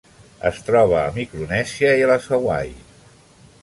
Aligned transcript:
Es 0.49 0.61
troba 0.69 0.97
a 1.01 1.13
Micronèsia 1.19 1.95
i 2.01 2.09
a 2.09 2.11
les 2.15 2.29
Hawaii. 2.35 2.77